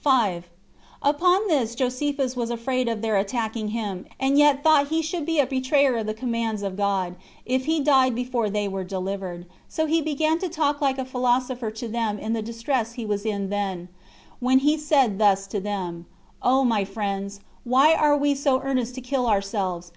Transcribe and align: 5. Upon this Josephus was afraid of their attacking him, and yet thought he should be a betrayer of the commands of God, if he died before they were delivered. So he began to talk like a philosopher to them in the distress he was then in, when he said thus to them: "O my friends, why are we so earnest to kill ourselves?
5. 0.00 0.48
Upon 1.00 1.46
this 1.46 1.76
Josephus 1.76 2.34
was 2.34 2.50
afraid 2.50 2.88
of 2.88 3.02
their 3.02 3.16
attacking 3.16 3.68
him, 3.68 4.04
and 4.18 4.36
yet 4.36 4.64
thought 4.64 4.88
he 4.88 5.00
should 5.00 5.24
be 5.24 5.38
a 5.38 5.46
betrayer 5.46 5.96
of 5.98 6.06
the 6.08 6.12
commands 6.12 6.62
of 6.64 6.76
God, 6.76 7.14
if 7.44 7.66
he 7.66 7.78
died 7.78 8.12
before 8.12 8.50
they 8.50 8.66
were 8.66 8.82
delivered. 8.82 9.46
So 9.68 9.86
he 9.86 10.02
began 10.02 10.40
to 10.40 10.48
talk 10.48 10.80
like 10.80 10.98
a 10.98 11.04
philosopher 11.04 11.70
to 11.70 11.86
them 11.86 12.18
in 12.18 12.32
the 12.32 12.42
distress 12.42 12.94
he 12.94 13.06
was 13.06 13.22
then 13.22 13.52
in, 13.52 13.88
when 14.40 14.58
he 14.58 14.76
said 14.76 15.20
thus 15.20 15.46
to 15.46 15.60
them: 15.60 16.06
"O 16.42 16.64
my 16.64 16.84
friends, 16.84 17.38
why 17.62 17.94
are 17.94 18.16
we 18.16 18.34
so 18.34 18.60
earnest 18.62 18.96
to 18.96 19.00
kill 19.00 19.28
ourselves? 19.28 19.84